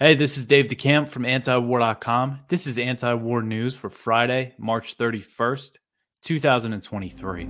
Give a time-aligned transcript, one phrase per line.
[0.00, 2.38] Hey, this is Dave DeCamp from antiwar.com.
[2.46, 5.78] This is anti war news for Friday, March 31st,
[6.22, 7.48] 2023.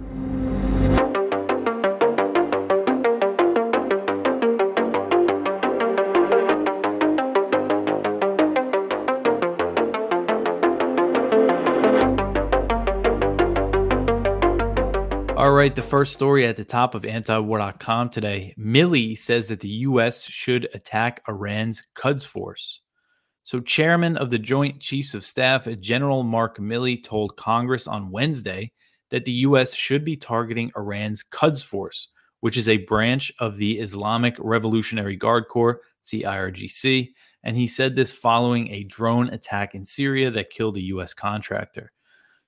[15.59, 18.55] Right, the first story at the top of antiwar.com today.
[18.57, 20.23] Milley says that the U.S.
[20.23, 22.81] should attack Iran's Quds Force.
[23.43, 28.71] So, Chairman of the Joint Chiefs of Staff, General Mark Milley, told Congress on Wednesday
[29.11, 29.75] that the U.S.
[29.75, 32.07] should be targeting Iran's Quds Force,
[32.39, 37.09] which is a branch of the Islamic Revolutionary Guard Corps, CIRGC.
[37.43, 41.15] And he said this following a drone attack in Syria that killed a U.S.
[41.15, 41.91] contractor.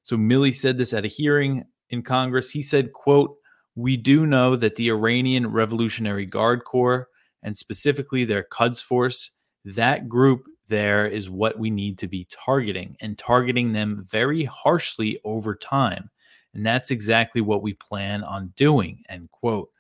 [0.05, 2.51] So, Milley said this at a hearing in Congress.
[2.51, 3.37] He said, quote,
[3.75, 7.09] we do know that the Iranian Revolutionary Guard Corps
[7.43, 9.31] and specifically their Quds Force,
[9.65, 15.21] that group there is what we need to be targeting and targeting them very harshly
[15.25, 16.11] over time.
[16.55, 19.71] And that's exactly what we plan on doing, end quote.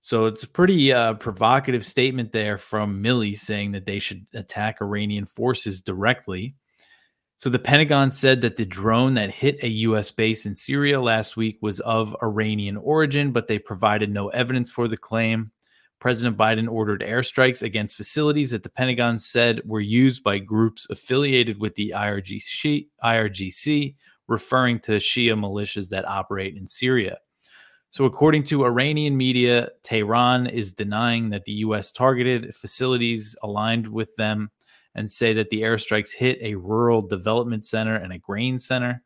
[0.00, 4.78] So it's a pretty uh, provocative statement there from Milley saying that they should attack
[4.80, 6.56] Iranian forces directly.
[7.42, 10.12] So the Pentagon said that the drone that hit a U.S.
[10.12, 14.86] base in Syria last week was of Iranian origin, but they provided no evidence for
[14.86, 15.50] the claim.
[15.98, 21.58] President Biden ordered airstrikes against facilities that the Pentagon said were used by groups affiliated
[21.58, 23.96] with the IRGC,
[24.28, 27.18] referring to Shia militias that operate in Syria.
[27.90, 31.90] So, according to Iranian media, Tehran is denying that the U.S.
[31.90, 34.52] targeted facilities aligned with them
[34.94, 39.02] and say that the airstrikes hit a rural development center and a grain center.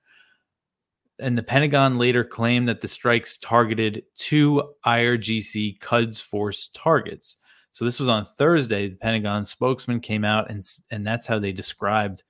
[1.19, 7.37] And the Pentagon later claimed that the strikes targeted two IRGC Quds Force targets.
[7.73, 8.89] So this was on Thursday.
[8.89, 12.23] The Pentagon spokesman came out and and that's how they described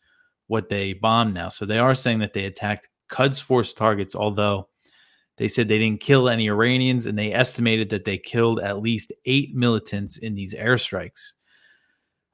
[0.49, 1.49] what they bombed now.
[1.49, 4.69] So they are saying that they attacked Quds Force targets, although
[5.37, 9.13] they said they didn't kill any Iranians and they estimated that they killed at least
[9.25, 11.33] eight militants in these airstrikes.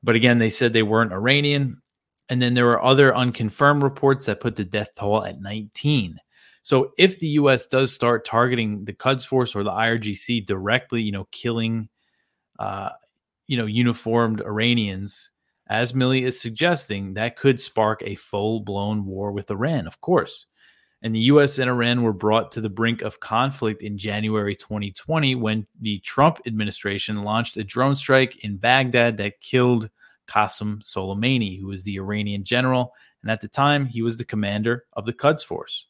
[0.02, 1.82] But again, they said they weren't Iranian.
[2.28, 6.18] And then there were other unconfirmed reports that put the death toll at 19.
[6.62, 7.66] So if the U.S.
[7.66, 11.88] does start targeting the Quds Force or the IRGC directly, you know, killing,
[12.58, 12.90] uh,
[13.48, 15.30] you know, uniformed Iranians,
[15.68, 20.46] as Milley is suggesting, that could spark a full blown war with Iran, of course
[21.02, 25.34] and the US and Iran were brought to the brink of conflict in January 2020
[25.34, 29.90] when the Trump administration launched a drone strike in Baghdad that killed
[30.28, 32.92] Qasem Soleimani, who was the Iranian general.
[33.22, 35.86] And at the time, he was the commander of the Quds Force.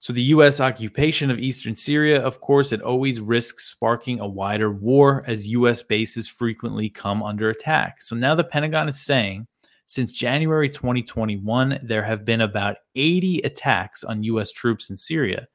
[0.00, 0.60] So the U.S.
[0.60, 5.82] occupation of eastern Syria, of course, it always risks sparking a wider war as U.S.
[5.82, 8.00] bases frequently come under attack.
[8.00, 9.48] So now the Pentagon is saying
[9.88, 14.52] since January 2021, there have been about 80 attacks on U.S.
[14.52, 15.48] troops in Syria.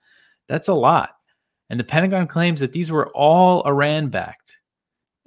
[0.48, 1.12] That's a lot.
[1.70, 4.58] And the Pentagon claims that these were all Iran backed.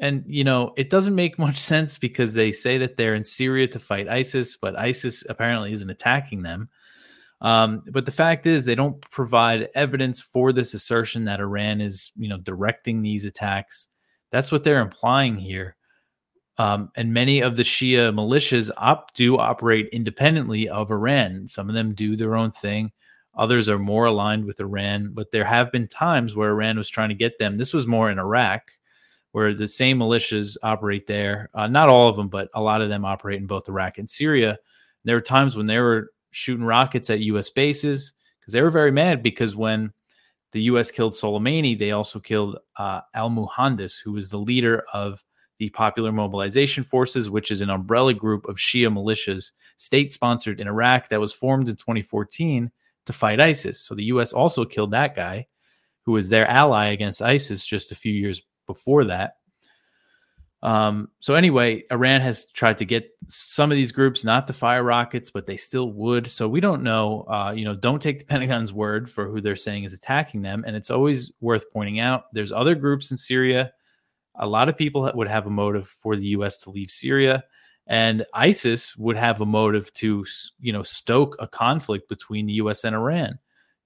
[0.00, 3.68] And, you know, it doesn't make much sense because they say that they're in Syria
[3.68, 6.68] to fight ISIS, but ISIS apparently isn't attacking them.
[7.40, 12.10] Um, but the fact is, they don't provide evidence for this assertion that Iran is,
[12.16, 13.86] you know, directing these attacks.
[14.32, 15.75] That's what they're implying here.
[16.58, 21.46] Um, and many of the Shia militias op- do operate independently of Iran.
[21.46, 22.92] Some of them do their own thing.
[23.36, 27.10] Others are more aligned with Iran, but there have been times where Iran was trying
[27.10, 27.56] to get them.
[27.56, 28.72] This was more in Iraq,
[29.32, 31.50] where the same militias operate there.
[31.52, 34.08] Uh, not all of them, but a lot of them operate in both Iraq and
[34.08, 34.58] Syria.
[35.04, 37.50] There were times when they were shooting rockets at U.S.
[37.50, 39.92] bases because they were very mad because when
[40.52, 40.90] the U.S.
[40.90, 45.22] killed Soleimani, they also killed uh, Al Muhandis, who was the leader of
[45.58, 50.68] the Popular Mobilization Forces, which is an umbrella group of Shia militias, state sponsored in
[50.68, 52.70] Iraq, that was formed in 2014
[53.06, 53.80] to fight ISIS.
[53.80, 54.32] So the U.S.
[54.32, 55.46] also killed that guy,
[56.02, 59.34] who was their ally against ISIS just a few years before that.
[60.62, 64.82] Um, so anyway, Iran has tried to get some of these groups not to fire
[64.82, 66.30] rockets, but they still would.
[66.30, 67.22] So we don't know.
[67.22, 70.64] Uh, you know, don't take the Pentagon's word for who they're saying is attacking them.
[70.66, 73.72] And it's always worth pointing out there's other groups in Syria
[74.38, 76.58] a lot of people would have a motive for the U.S.
[76.62, 77.44] to leave Syria,
[77.86, 80.24] and ISIS would have a motive to,
[80.60, 82.84] you know, stoke a conflict between the U.S.
[82.84, 83.38] and Iran.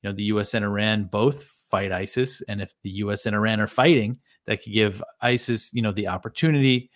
[0.03, 0.55] You know, the U.S.
[0.55, 3.27] and Iran both fight ISIS, and if the U.S.
[3.27, 6.91] and Iran are fighting, that could give ISIS, you know, the opportunity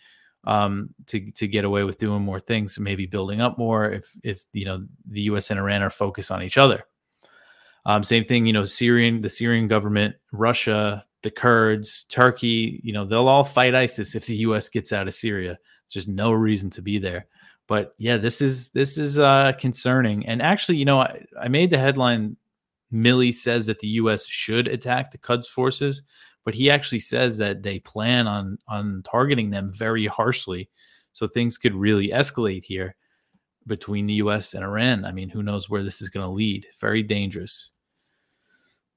[0.47, 3.91] um, to to get away with doing more things, maybe building up more.
[3.91, 5.51] If if you know the U.S.
[5.51, 6.85] and Iran are focused on each other.
[7.87, 13.07] Um, same thing, you know, Syrian, the Syrian government, Russia, the Kurds, Turkey, you know,
[13.07, 14.69] they'll all fight ISIS if the U.S.
[14.69, 15.59] gets out of Syria.
[15.59, 17.27] There's just no reason to be there.
[17.67, 20.27] But yeah, this is this is uh, concerning.
[20.27, 22.37] And actually, you know, I, I made the headline.
[22.93, 24.27] Milley says that the U.S.
[24.27, 26.03] should attack the Quds forces,
[26.45, 30.69] but he actually says that they plan on on targeting them very harshly.
[31.15, 32.97] So things could really escalate here
[33.67, 34.53] between the U.S.
[34.53, 35.07] and Iran.
[35.07, 36.67] I mean, who knows where this is going to lead?
[36.79, 37.71] Very dangerous.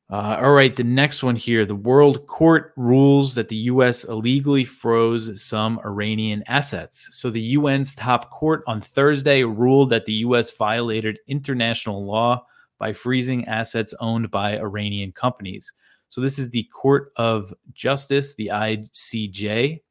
[0.09, 1.65] Uh, all right, the next one here.
[1.65, 4.05] The World Court rules that the U.S.
[4.05, 7.09] illegally froze some Iranian assets.
[7.11, 10.49] So, the UN's top court on Thursday ruled that the U.S.
[10.51, 12.45] violated international law
[12.79, 15.73] by freezing assets owned by Iranian companies.
[16.07, 19.81] So, this is the Court of Justice, the ICJ.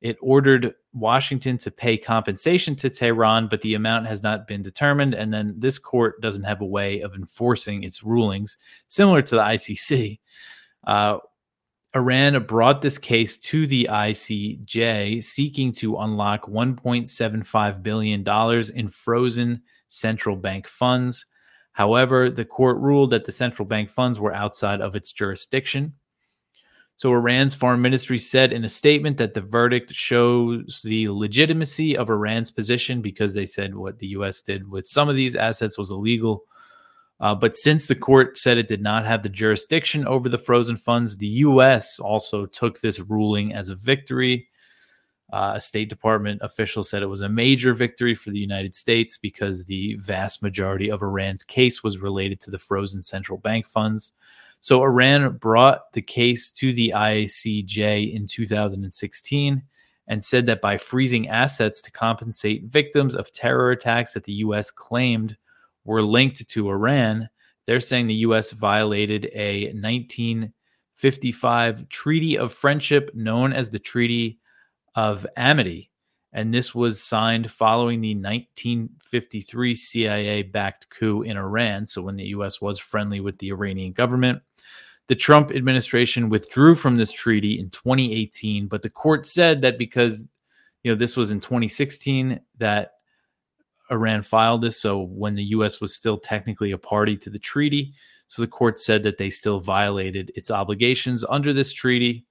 [0.00, 5.14] It ordered Washington to pay compensation to Tehran, but the amount has not been determined.
[5.14, 8.56] And then this court doesn't have a way of enforcing its rulings,
[8.88, 10.18] similar to the ICC.
[10.86, 11.18] Uh,
[11.94, 18.24] Iran brought this case to the ICJ seeking to unlock $1.75 billion
[18.74, 21.26] in frozen central bank funds.
[21.72, 25.94] However, the court ruled that the central bank funds were outside of its jurisdiction.
[26.98, 32.08] So, Iran's foreign ministry said in a statement that the verdict shows the legitimacy of
[32.08, 34.40] Iran's position because they said what the U.S.
[34.40, 36.44] did with some of these assets was illegal.
[37.20, 40.76] Uh, but since the court said it did not have the jurisdiction over the frozen
[40.76, 41.98] funds, the U.S.
[41.98, 44.48] also took this ruling as a victory.
[45.32, 49.18] Uh, a State Department official said it was a major victory for the United States
[49.18, 54.12] because the vast majority of Iran's case was related to the frozen central bank funds.
[54.60, 59.62] So Iran brought the case to the ICJ in 2016
[60.08, 64.70] and said that by freezing assets to compensate victims of terror attacks that the U.S.
[64.70, 65.36] claimed
[65.84, 67.28] were linked to Iran,
[67.66, 68.52] they're saying the U.S.
[68.52, 74.38] violated a 1955 Treaty of Friendship known as the Treaty
[74.94, 75.90] of Amity.
[76.36, 81.86] And this was signed following the 1953 CIA backed coup in Iran.
[81.86, 84.42] So, when the US was friendly with the Iranian government,
[85.06, 90.28] the Trump administration withdrew from this treaty in 2018, but the court said that because
[90.82, 92.92] you know this was in 2016 that
[93.90, 95.80] Iran filed this, so when the U.S.
[95.80, 97.94] was still technically a party to the treaty,
[98.28, 102.25] so the court said that they still violated its obligations under this treaty.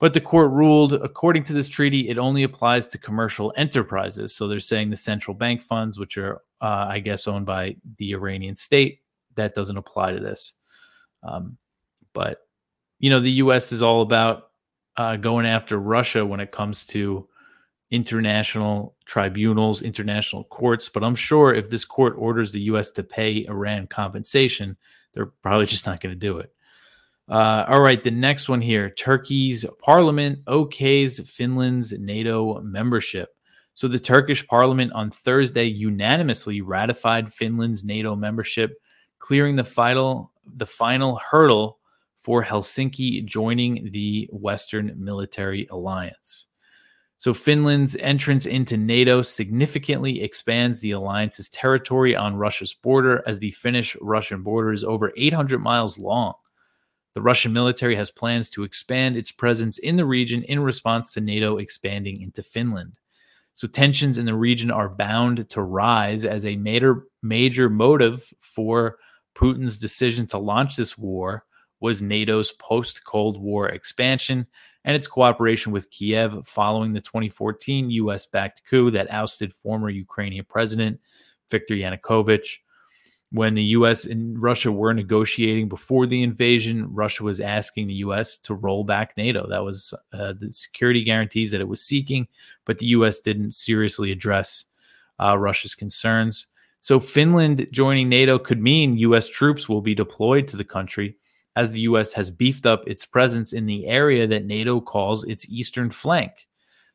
[0.00, 4.34] But the court ruled, according to this treaty, it only applies to commercial enterprises.
[4.34, 8.12] So they're saying the central bank funds, which are, uh, I guess, owned by the
[8.12, 9.00] Iranian state,
[9.34, 10.54] that doesn't apply to this.
[11.24, 11.56] Um,
[12.12, 12.38] but
[13.00, 13.72] you know, the U.S.
[13.72, 14.50] is all about
[14.96, 17.28] uh, going after Russia when it comes to
[17.90, 20.88] international tribunals, international courts.
[20.88, 22.90] But I'm sure if this court orders the U.S.
[22.92, 24.76] to pay Iran compensation,
[25.14, 26.52] they're probably just not going to do it.
[27.28, 33.30] Uh, all right, the next one here Turkey's parliament okays Finland's NATO membership.
[33.74, 38.80] So the Turkish parliament on Thursday unanimously ratified Finland's NATO membership,
[39.18, 41.78] clearing the final the final hurdle
[42.16, 46.46] for Helsinki joining the Western Military Alliance.
[47.20, 53.50] So, Finland's entrance into NATO significantly expands the alliance's territory on Russia's border, as the
[53.50, 56.34] Finnish Russian border is over 800 miles long.
[57.18, 61.20] The Russian military has plans to expand its presence in the region in response to
[61.20, 62.92] NATO expanding into Finland.
[63.54, 68.98] So, tensions in the region are bound to rise as a major, major motive for
[69.34, 71.44] Putin's decision to launch this war
[71.80, 74.46] was NATO's post Cold War expansion
[74.84, 80.44] and its cooperation with Kiev following the 2014 US backed coup that ousted former Ukrainian
[80.48, 81.00] President
[81.50, 82.58] Viktor Yanukovych.
[83.30, 88.38] When the US and Russia were negotiating before the invasion, Russia was asking the US
[88.38, 89.46] to roll back NATO.
[89.48, 92.26] That was uh, the security guarantees that it was seeking,
[92.64, 94.64] but the US didn't seriously address
[95.20, 96.46] uh, Russia's concerns.
[96.80, 101.16] So, Finland joining NATO could mean US troops will be deployed to the country
[101.58, 102.12] as the U.S.
[102.12, 106.46] has beefed up its presence in the area that NATO calls its eastern flank.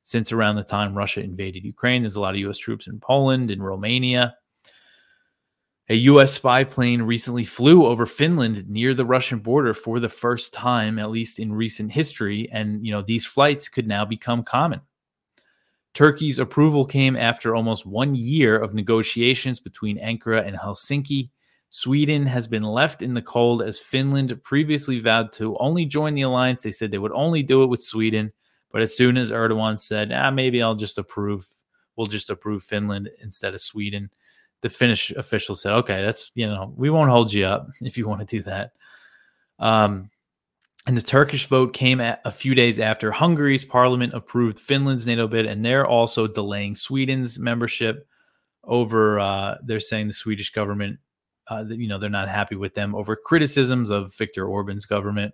[0.06, 2.58] Since around the time Russia invaded Ukraine, there's a lot of U.S.
[2.58, 4.38] troops in Poland and Romania.
[5.90, 6.34] A U.S.
[6.34, 11.12] spy plane recently flew over Finland near the Russian border for the first time, at
[11.12, 14.82] least in recent history, and you know these flights could now become common.
[15.94, 21.30] Turkey's approval came after almost one year of negotiations between Ankara and Helsinki
[21.75, 26.22] Sweden has been left in the cold as Finland previously vowed to only join the
[26.22, 26.62] alliance.
[26.62, 28.32] They said they would only do it with Sweden.
[28.72, 31.50] But as soon as Erdogan said, ah, maybe I'll just approve,
[31.96, 34.12] we'll just approve Finland instead of Sweden,
[34.63, 38.08] the Finnish official said, okay, that's, you know, we won't hold you up if you
[38.08, 38.72] want to do that.
[39.60, 40.10] Um,
[40.86, 45.46] And the Turkish vote came a few days after Hungary's parliament approved Finland's NATO bid,
[45.46, 48.05] and they're also delaying Sweden's membership
[48.65, 49.20] over.
[49.20, 51.00] Uh, they're saying the Swedish government,
[51.50, 55.34] uh, you know, they're not happy with them over criticisms of Viktor Orban's government.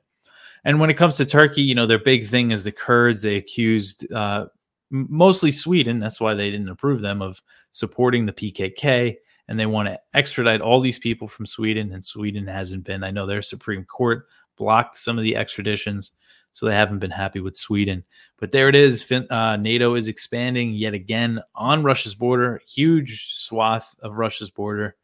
[0.66, 3.22] And when it comes to Turkey, you know, their big thing is the Kurds.
[3.22, 4.48] They accused uh,
[4.92, 7.42] mostly Sweden, that's why they didn't approve them, of
[7.80, 9.16] supporting the PKK.
[9.48, 13.04] And they want to extradite all these people from Sweden, and Sweden hasn't been.
[13.04, 16.12] I know their Supreme Court blocked some of the extraditions,
[16.52, 18.04] so they haven't been happy with Sweden.
[18.38, 19.12] But there it is.
[19.12, 24.96] Uh, NATO is expanding yet again on Russia's border, huge swath of Russia's border.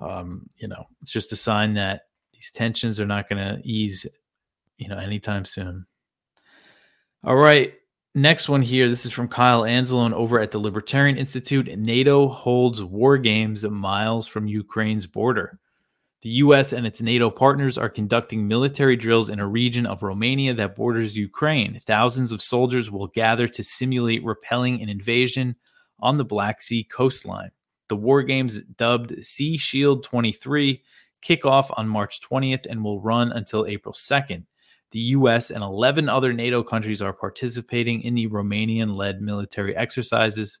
[0.00, 4.06] Um, you know, it's just a sign that these tensions are not going to ease
[4.82, 5.86] you know, anytime soon.
[7.24, 7.74] All right.
[8.14, 8.90] Next one here.
[8.90, 11.66] This is from Kyle Anzalone over at the Libertarian Institute.
[11.78, 15.58] NATO holds war games miles from Ukraine's border.
[16.20, 16.74] The U.S.
[16.74, 21.16] and its NATO partners are conducting military drills in a region of Romania that borders
[21.16, 21.80] Ukraine.
[21.80, 25.56] Thousands of soldiers will gather to simulate repelling an invasion
[25.98, 27.50] on the Black Sea coastline.
[27.88, 30.82] The war games, dubbed Sea Shield 23,
[31.22, 34.44] kick off on March 20th and will run until April 2nd.
[34.92, 40.58] The US and 11 other NATO countries are participating in the Romanian led military exercises.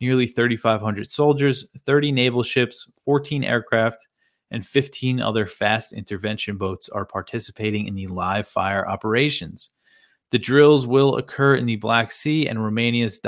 [0.00, 4.06] Nearly 3,500 soldiers, 30 naval ships, 14 aircraft,
[4.50, 9.70] and 15 other fast intervention boats are participating in the live fire operations.
[10.30, 13.20] The drills will occur in the Black Sea and Romania's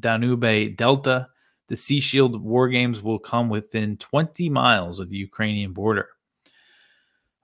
[0.00, 1.28] Danube Delta.
[1.68, 6.08] The Sea Shield war games will come within 20 miles of the Ukrainian border.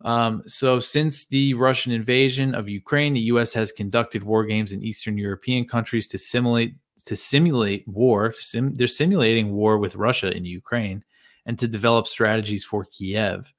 [0.02, 3.52] Um, so, since the Russian invasion of Ukraine, the U.S.
[3.52, 8.32] has conducted war games in Eastern European countries to simulate to simulate war.
[8.32, 11.04] Sim, they're simulating war with Russia in Ukraine,
[11.46, 13.52] and to develop strategies for Kiev.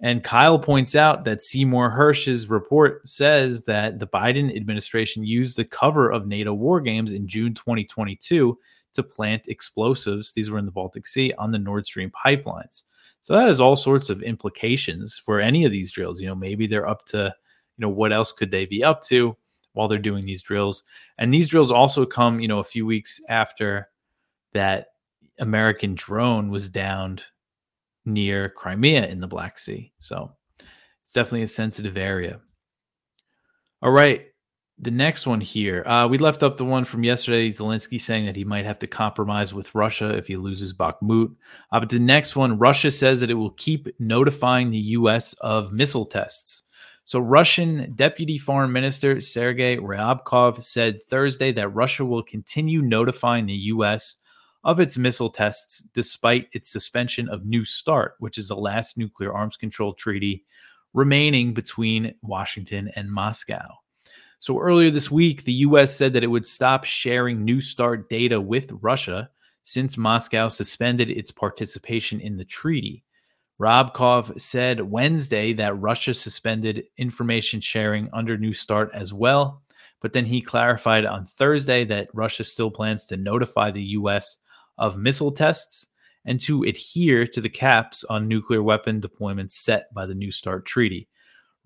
[0.00, 5.64] And Kyle points out that Seymour Hersh's report says that the Biden administration used the
[5.64, 8.56] cover of NATO war games in June 2022
[8.94, 10.32] to plant explosives.
[10.32, 12.84] These were in the Baltic Sea on the Nord Stream pipelines.
[13.28, 16.18] So that has all sorts of implications for any of these drills.
[16.18, 17.24] You know, maybe they're up to,
[17.76, 19.36] you know, what else could they be up to
[19.74, 20.82] while they're doing these drills?
[21.18, 23.90] And these drills also come, you know, a few weeks after
[24.54, 24.86] that
[25.38, 27.22] American drone was downed
[28.06, 29.92] near Crimea in the Black Sea.
[29.98, 30.32] So
[31.04, 32.40] it's definitely a sensitive area.
[33.82, 34.24] All right
[34.80, 37.48] the next one here, uh, we left up the one from yesterday.
[37.48, 41.34] Zelensky saying that he might have to compromise with Russia if he loses Bakhmut.
[41.72, 45.32] Uh, but the next one, Russia says that it will keep notifying the U.S.
[45.34, 46.62] of missile tests.
[47.04, 53.54] So, Russian Deputy Foreign Minister Sergei Ryabkov said Thursday that Russia will continue notifying the
[53.54, 54.16] U.S.
[54.62, 59.32] of its missile tests despite its suspension of New START, which is the last nuclear
[59.32, 60.44] arms control treaty
[60.94, 63.78] remaining between Washington and Moscow.
[64.40, 68.40] So earlier this week, the US said that it would stop sharing New START data
[68.40, 69.30] with Russia
[69.62, 73.04] since Moscow suspended its participation in the treaty.
[73.60, 79.62] Ryabkov said Wednesday that Russia suspended information sharing under New START as well,
[80.00, 84.36] but then he clarified on Thursday that Russia still plans to notify the US
[84.78, 85.88] of missile tests
[86.24, 90.64] and to adhere to the caps on nuclear weapon deployments set by the New START
[90.64, 91.08] treaty.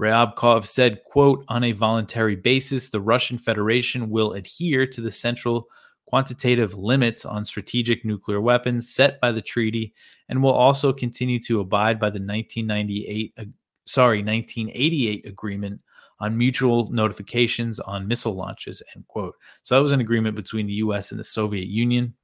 [0.03, 5.69] Ryabkov said, quote, on a voluntary basis, the Russian Federation will adhere to the central
[6.07, 9.95] quantitative limits on strategic nuclear weapons set by the treaty
[10.29, 13.45] and will also continue to abide by the 1998 uh,
[13.87, 15.81] sorry 1988 agreement
[16.21, 19.35] on mutual notifications on missile launches end quote.
[19.63, 22.15] So that was an agreement between the US and the Soviet Union.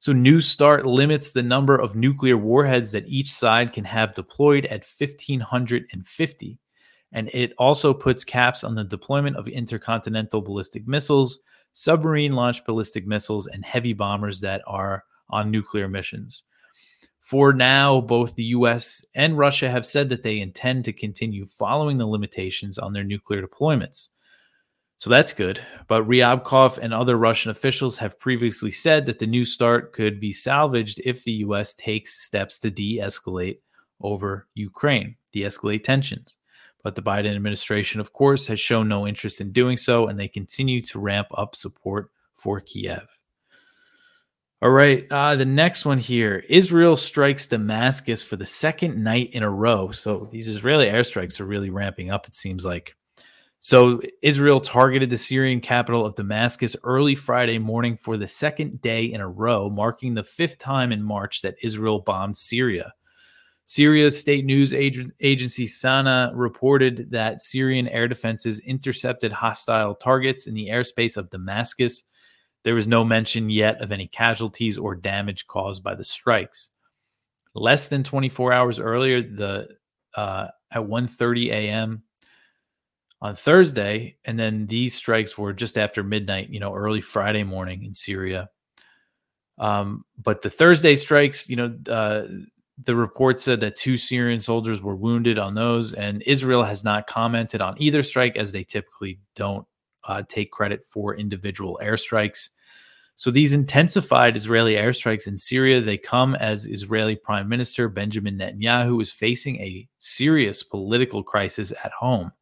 [0.00, 4.64] So New START limits the number of nuclear warheads that each side can have deployed
[4.66, 6.58] at 1550
[7.12, 11.40] and it also puts caps on the deployment of intercontinental ballistic missiles,
[11.72, 16.44] submarine launched ballistic missiles, and heavy bombers that are on nuclear missions.
[17.20, 21.98] For now, both the US and Russia have said that they intend to continue following
[21.98, 24.08] the limitations on their nuclear deployments.
[24.98, 25.60] So that's good.
[25.88, 30.32] But Ryabkov and other Russian officials have previously said that the new start could be
[30.32, 33.60] salvaged if the US takes steps to de escalate
[34.00, 36.36] over Ukraine, de escalate tensions.
[36.82, 40.28] But the Biden administration, of course, has shown no interest in doing so, and they
[40.28, 43.06] continue to ramp up support for Kiev.
[44.62, 49.42] All right, uh, the next one here Israel strikes Damascus for the second night in
[49.42, 49.90] a row.
[49.90, 52.94] So these Israeli airstrikes are really ramping up, it seems like.
[53.60, 59.04] So Israel targeted the Syrian capital of Damascus early Friday morning for the second day
[59.04, 62.94] in a row, marking the fifth time in March that Israel bombed Syria.
[63.70, 70.70] Syria's state news agency Sana reported that Syrian air defenses intercepted hostile targets in the
[70.70, 72.02] airspace of Damascus.
[72.64, 76.70] There was no mention yet of any casualties or damage caused by the strikes.
[77.54, 79.68] Less than 24 hours earlier, the
[80.16, 82.02] uh, at 1:30 a.m.
[83.22, 87.84] on Thursday, and then these strikes were just after midnight, you know, early Friday morning
[87.84, 88.50] in Syria.
[89.58, 92.26] Um, but the Thursday strikes, you know, uh,
[92.84, 97.06] the report said that two Syrian soldiers were wounded on those, and Israel has not
[97.06, 99.66] commented on either strike as they typically don't
[100.04, 102.48] uh, take credit for individual airstrikes.
[103.16, 109.02] So these intensified Israeli airstrikes in Syria, they come as Israeli Prime Minister Benjamin Netanyahu
[109.02, 112.32] is facing a serious political crisis at home.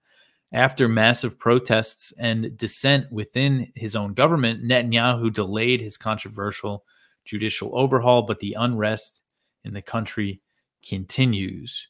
[0.52, 6.85] After massive protests and dissent within his own government, Netanyahu delayed his controversial
[7.25, 9.23] judicial overhaul, but the unrest
[9.65, 10.41] in the country
[10.87, 11.88] continues.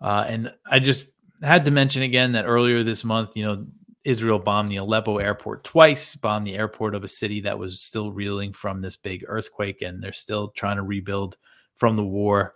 [0.00, 1.08] Uh, and I just
[1.42, 3.66] had to mention again that earlier this month, you know,
[4.04, 8.12] Israel bombed the Aleppo airport twice, bombed the airport of a city that was still
[8.12, 11.36] reeling from this big earthquake, and they're still trying to rebuild
[11.74, 12.54] from the war.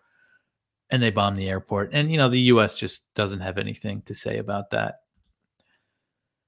[0.91, 1.91] And they bombed the airport.
[1.93, 2.75] And, you know, the U.S.
[2.75, 5.01] just doesn't have anything to say about that.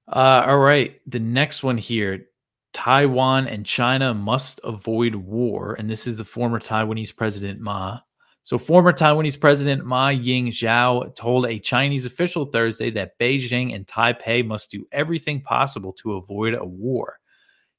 [0.07, 0.99] Uh, all right.
[1.07, 2.25] The next one here
[2.73, 5.75] Taiwan and China must avoid war.
[5.75, 7.99] And this is the former Taiwanese president Ma.
[8.45, 13.87] So, former Taiwanese President Ma Ying Jeou told a Chinese official Thursday that Beijing and
[13.87, 17.19] Taipei must do everything possible to avoid a war.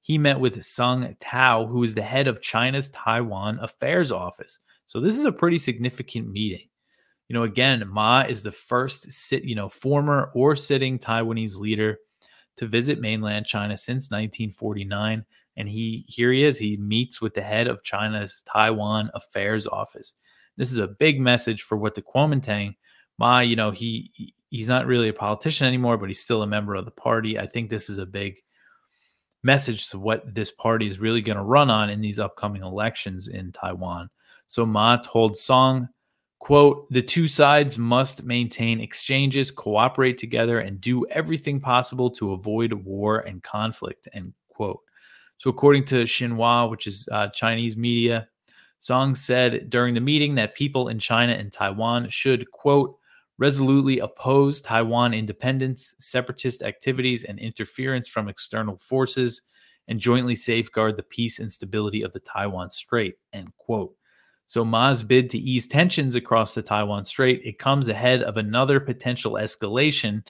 [0.01, 4.59] He met with Song Tao, who is the head of China's Taiwan Affairs Office.
[4.87, 6.67] So, this is a pretty significant meeting.
[7.29, 11.99] You know, again, Ma is the first sit, you know, former or sitting Taiwanese leader
[12.57, 15.25] to visit mainland China since 1949.
[15.57, 16.59] And he here he is.
[16.59, 20.15] He meets with the head of China's Taiwan Affairs Office.
[20.57, 22.77] This is a big message for what the Kuomintang.
[23.19, 26.75] Ma, you know, he he's not really a politician anymore, but he's still a member
[26.75, 27.39] of the party.
[27.39, 28.37] I think this is a big
[29.43, 33.29] message to what this party is really going to run on in these upcoming elections
[33.29, 34.09] in Taiwan.
[34.47, 35.89] So Ma told Song
[36.45, 42.71] Quote, the two sides must maintain exchanges, cooperate together, and do everything possible to avoid
[42.75, 44.81] war and conflict, end quote.
[45.39, 48.29] So, according to Xinhua, which is uh, Chinese media,
[48.79, 52.95] Song said during the meeting that people in China and Taiwan should, quote,
[53.39, 59.41] resolutely oppose Taiwan independence, separatist activities, and interference from external forces,
[59.89, 63.95] and jointly safeguard the peace and stability of the Taiwan Strait, end quote.
[64.47, 68.79] So Ma's bid to ease tensions across the Taiwan Strait, it comes ahead of another
[68.79, 70.23] potential escalation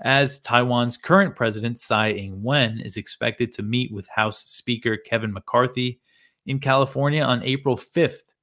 [0.00, 6.00] as Taiwan's current president Tsai Ing-wen is expected to meet with House Speaker Kevin McCarthy
[6.46, 8.34] in California on April 5th.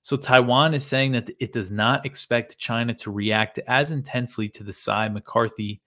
[0.00, 4.64] So Taiwan is saying that it does not expect China to react as intensely to
[4.64, 5.80] the Tsai McCarthy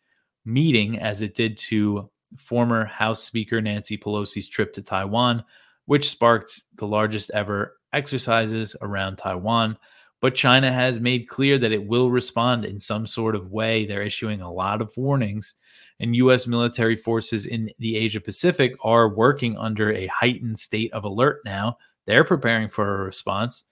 [0.45, 5.43] meeting as it did to former House Speaker Nancy Pelosi's trip to Taiwan,
[5.85, 9.77] which sparked the largest ever exercises around Taiwan.
[10.21, 13.85] But China has made clear that it will respond in some sort of way.
[13.85, 15.55] They're issuing a lot of warnings,
[15.99, 16.47] and U.S.
[16.47, 21.77] military forces in the Asia Pacific are working under a heightened state of alert now.
[22.07, 23.65] They're preparing for a response,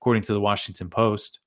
[0.00, 1.40] according to the Washington Post.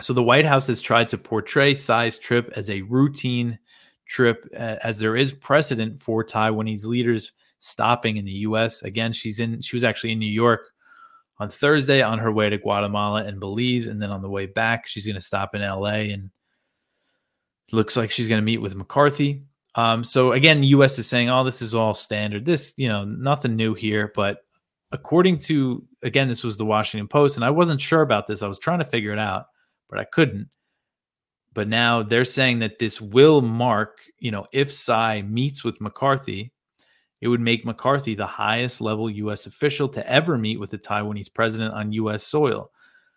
[0.00, 3.58] So the White House has tried to portray Tsai's trip as a routine
[4.06, 8.82] trip, as there is precedent for Taiwanese leaders stopping in the U.S.
[8.82, 9.60] Again, she's in.
[9.62, 10.70] She was actually in New York
[11.40, 14.86] on Thursday on her way to Guatemala and Belize, and then on the way back,
[14.86, 16.10] she's going to stop in L.A.
[16.10, 16.30] and
[17.72, 19.44] looks like she's going to meet with McCarthy.
[19.74, 20.98] Um, so again, the U.S.
[20.98, 22.44] is saying, "Oh, this is all standard.
[22.44, 24.38] This, you know, nothing new here." But
[24.90, 28.42] according to again, this was the Washington Post, and I wasn't sure about this.
[28.42, 29.46] I was trying to figure it out,
[29.88, 30.48] but I couldn't.
[31.52, 36.52] But now they're saying that this will mark, you know, if Tsai meets with McCarthy,
[37.20, 39.46] it would make McCarthy the highest level U.S.
[39.46, 42.22] official to ever meet with the Taiwanese president on U.S.
[42.22, 42.70] soil.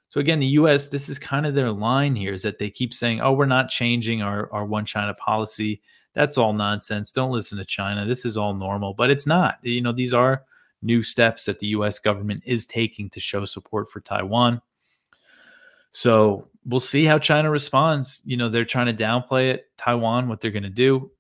[0.10, 0.90] So again, the U.S.
[0.90, 3.70] this is kind of their line here is that they keep saying, "Oh, we're not
[3.70, 5.82] changing our our one China policy."
[6.14, 7.12] That's all nonsense.
[7.12, 8.06] Don't listen to China.
[8.06, 9.60] This is all normal, but it's not.
[9.62, 10.44] You know, these are
[10.82, 12.00] new steps that the U.S.
[12.00, 14.62] government is taking to show support for Taiwan.
[15.92, 18.22] So we'll see how China responds.
[18.26, 21.12] You know, they're trying to downplay it, Taiwan, what they're going to do,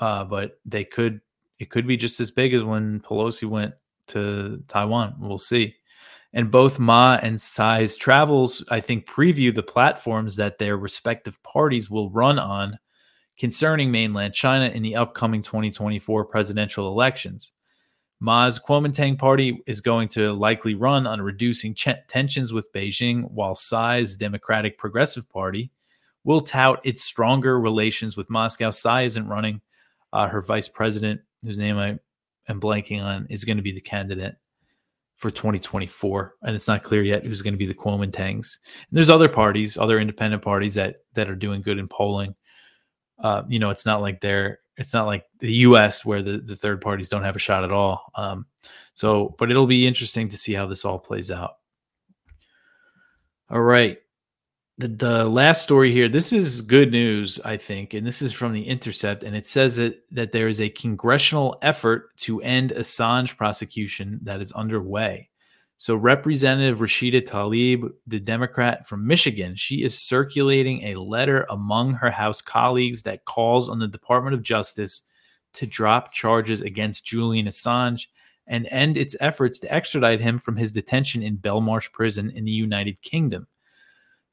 [0.00, 1.20] uh, but they could
[1.58, 3.74] it could be just as big as when Pelosi went
[4.08, 5.16] to Taiwan.
[5.18, 5.74] We'll see.
[6.32, 11.88] And both Ma and Tsai's travels, I think, preview the platforms that their respective parties
[11.88, 12.78] will run on
[13.38, 17.52] concerning mainland China in the upcoming 2024 presidential elections.
[18.18, 23.54] Ma's Kuomintang party is going to likely run on reducing ch- tensions with Beijing, while
[23.54, 25.70] Tsai's Democratic Progressive Party
[26.24, 28.70] will tout its stronger relations with Moscow.
[28.70, 29.60] Tsai isn't running.
[30.16, 31.98] Uh, her vice president, whose name I
[32.48, 34.34] am blanking on, is going to be the candidate
[35.16, 38.56] for 2024, and it's not clear yet who's going to be the Kuomintangs.
[38.64, 42.34] And there's other parties, other independent parties that that are doing good in polling.
[43.18, 46.02] Uh, you know, it's not like they're it's not like the U.S.
[46.02, 48.10] where the the third parties don't have a shot at all.
[48.14, 48.46] Um,
[48.94, 51.56] so, but it'll be interesting to see how this all plays out.
[53.50, 53.98] All right,
[54.78, 58.52] the, the last story here this is good news i think and this is from
[58.52, 63.36] the intercept and it says that, that there is a congressional effort to end assange
[63.36, 65.28] prosecution that is underway.
[65.78, 72.10] So representative rashida tlaib the democrat from michigan she is circulating a letter among her
[72.10, 75.02] house colleagues that calls on the department of justice
[75.54, 78.06] to drop charges against julian assange
[78.46, 82.50] and end its efforts to extradite him from his detention in belmarsh prison in the
[82.50, 83.46] united kingdom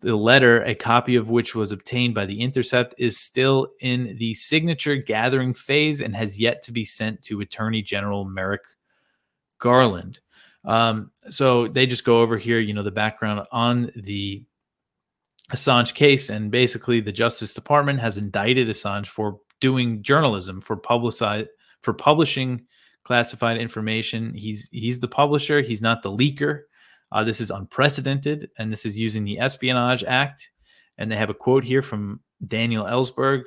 [0.03, 4.33] the letter, a copy of which was obtained by The Intercept, is still in the
[4.35, 8.63] signature gathering phase and has yet to be sent to Attorney General Merrick
[9.59, 10.19] Garland.
[10.65, 14.43] Um, so they just go over here, you know, the background on the
[15.51, 21.47] Assange case, and basically the Justice Department has indicted Assange for doing journalism, for publicize,
[21.81, 22.65] for publishing
[23.03, 24.33] classified information.
[24.33, 25.61] He's he's the publisher.
[25.61, 26.61] He's not the leaker.
[27.13, 30.49] Uh, this is unprecedented, and this is using the Espionage Act.
[30.97, 33.43] And they have a quote here from Daniel Ellsberg,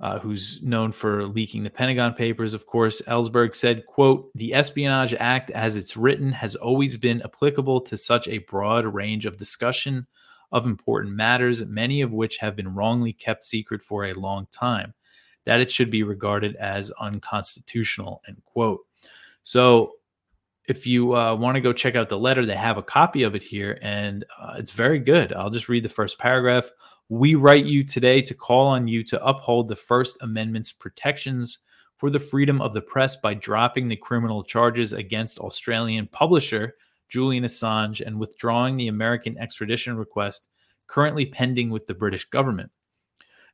[0.00, 2.52] uh, who's known for leaking the Pentagon Papers.
[2.52, 7.80] Of course, Ellsberg said, "quote The Espionage Act, as it's written, has always been applicable
[7.82, 10.06] to such a broad range of discussion
[10.52, 14.92] of important matters, many of which have been wrongly kept secret for a long time,
[15.46, 18.80] that it should be regarded as unconstitutional." End quote.
[19.42, 19.92] So
[20.66, 23.34] if you uh, want to go check out the letter, they have a copy of
[23.34, 25.32] it here, and uh, it's very good.
[25.32, 26.70] I'll just read the first paragraph.
[27.08, 31.58] We write you today to call on you to uphold the First Amendment's protections
[31.96, 36.74] for the freedom of the press by dropping the criminal charges against Australian publisher
[37.08, 40.48] Julian Assange and withdrawing the American extradition request
[40.86, 42.70] currently pending with the British government.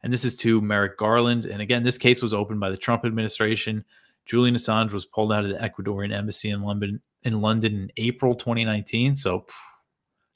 [0.03, 1.45] And this is to Merrick Garland.
[1.45, 3.85] And again, this case was opened by the Trump administration.
[4.27, 8.35] Julian Assange was pulled out of the Ecuadorian embassy in London in London in April
[8.35, 9.15] 2019.
[9.15, 9.47] So,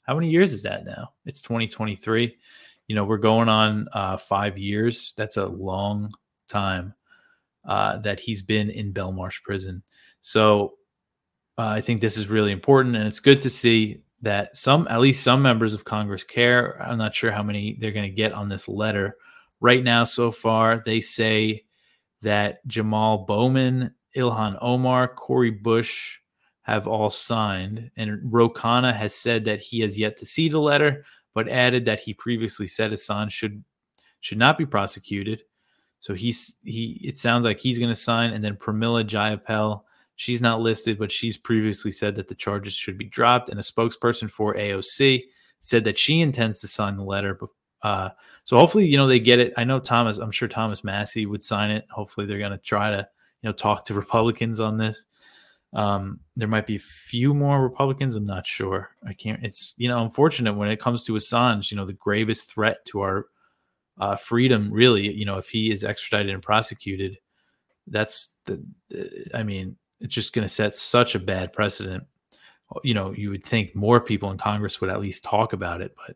[0.03, 1.13] how many years is that now?
[1.25, 2.37] It's 2023.
[2.87, 5.13] You know, we're going on uh, five years.
[5.17, 6.11] That's a long
[6.47, 6.93] time
[7.67, 9.81] uh, that he's been in Belmarsh prison.
[10.21, 10.75] So,
[11.57, 14.99] uh, I think this is really important, and it's good to see that some, at
[14.99, 16.81] least some members of Congress care.
[16.81, 19.15] I'm not sure how many they're going to get on this letter.
[19.61, 21.64] Right now, so far, they say
[22.25, 26.17] that Jamal Bowman, Ilhan Omar, Cori Bush
[26.63, 27.91] have all signed.
[27.97, 31.85] And Ro Khanna has said that he has yet to see the letter, but added
[31.85, 33.63] that he previously said Assange should
[34.21, 35.43] should not be prosecuted.
[35.99, 38.31] So he's he it sounds like he's going to sign.
[38.31, 39.83] And then Pramila Jayapal,
[40.15, 43.49] she's not listed, but she's previously said that the charges should be dropped.
[43.49, 45.21] And a spokesperson for AOC
[45.59, 47.49] said that she intends to sign the letter, but
[47.85, 48.09] uh,
[48.45, 49.53] so hopefully, you know, they get it.
[49.57, 51.85] I know Thomas, I'm sure Thomas Massie would sign it.
[51.91, 53.07] Hopefully they're going to try to,
[53.41, 55.05] you know, talk to Republicans on this.
[55.71, 58.15] Um, there might be a few more Republicans.
[58.15, 58.89] I'm not sure.
[59.07, 62.49] I can't, it's, you know, unfortunate when it comes to Assange, you know, the gravest
[62.49, 63.27] threat to our
[63.99, 67.19] uh, freedom, really, you know, if he is extradited and prosecuted,
[67.85, 72.05] that's the, the I mean, it's just going to set such a bad precedent.
[72.83, 75.95] You know, you would think more people in Congress would at least talk about it,
[75.95, 76.15] but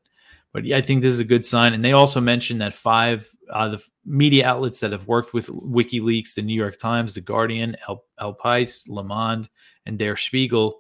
[0.54, 1.74] but yeah, I think this is a good sign.
[1.74, 6.36] And they also mentioned that five uh, the media outlets that have worked with WikiLeaks,
[6.36, 9.50] the New York Times, the Guardian, El, El País, Le Monde,
[9.86, 10.78] and Der Spiegel,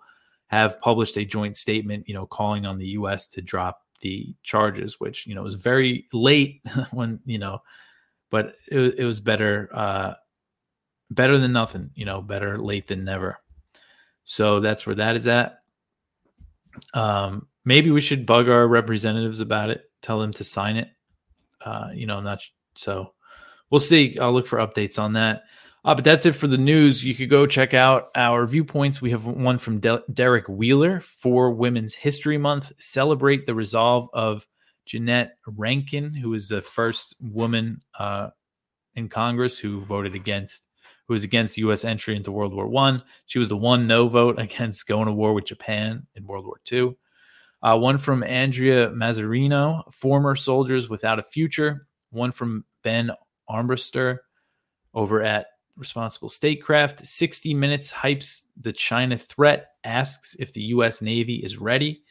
[0.47, 3.27] have published a joint statement, you know, calling on the U.S.
[3.29, 7.61] to drop the charges, which you know was very late when you know,
[8.31, 10.13] but it, it was better, uh,
[11.11, 13.39] better than nothing, you know, better late than never.
[14.23, 15.59] So that's where that is at.
[16.93, 20.89] Um, maybe we should bug our representatives about it, tell them to sign it.
[21.63, 22.41] Uh, you know, not
[22.73, 23.13] so.
[23.69, 24.17] We'll see.
[24.17, 25.43] I'll look for updates on that.
[25.85, 27.03] Uh, but that's it for the news.
[27.03, 29.03] You could go check out our viewpoints.
[29.03, 32.71] We have one from De- Derek Wheeler for Women's History Month.
[32.79, 34.47] Celebrate the resolve of
[34.87, 38.29] Jeannette Rankin, who was the first woman uh,
[38.95, 40.65] in Congress who voted against,
[41.07, 41.85] who was against U.S.
[41.85, 43.03] entry into World War One.
[43.27, 46.59] She was the one no vote against going to war with Japan in World War
[46.65, 46.97] Two.
[47.61, 51.87] Uh, one from Andrea Mazzarino, former soldiers without a future.
[52.11, 53.11] One from Ben
[53.49, 54.19] Armbruster
[54.93, 57.05] over at responsible statecraft.
[57.05, 61.01] 60 Minutes hypes the China threat, asks if the U.S.
[61.01, 62.03] Navy is ready.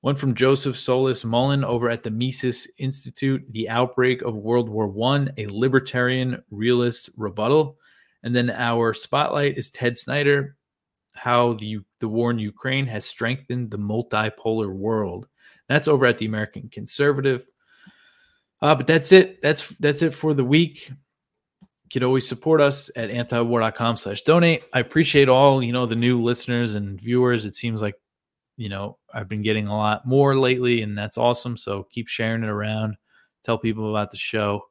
[0.00, 4.92] One from Joseph Solis Mullen over at the Mises Institute, The Outbreak of World War
[5.10, 7.78] I, a libertarian realist rebuttal.
[8.22, 10.55] And then our spotlight is Ted Snyder,
[11.16, 15.26] how the, the war in Ukraine has strengthened the multipolar world.
[15.68, 17.46] That's over at the American Conservative.
[18.62, 19.42] Uh, but that's it.
[19.42, 20.88] That's that's it for the week.
[20.90, 24.64] You can always support us at antiwar.com slash donate.
[24.72, 27.44] I appreciate all, you know, the new listeners and viewers.
[27.44, 27.94] It seems like,
[28.56, 31.56] you know, I've been getting a lot more lately, and that's awesome.
[31.56, 32.96] So keep sharing it around.
[33.44, 34.62] Tell people about the show.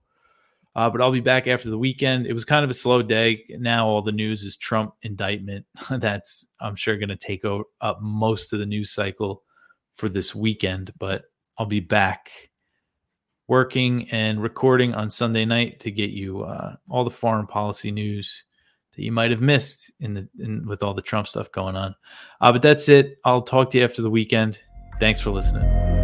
[0.75, 2.27] Uh, but I'll be back after the weekend.
[2.27, 3.45] It was kind of a slow day.
[3.49, 5.65] Now all the news is Trump indictment.
[5.89, 9.43] That's I'm sure going to take up most of the news cycle
[9.89, 10.91] for this weekend.
[10.99, 11.23] But
[11.57, 12.29] I'll be back
[13.47, 18.43] working and recording on Sunday night to get you uh, all the foreign policy news
[18.95, 21.95] that you might have missed in the in, with all the Trump stuff going on.
[22.41, 23.17] Uh, but that's it.
[23.23, 24.59] I'll talk to you after the weekend.
[24.99, 25.94] Thanks for listening.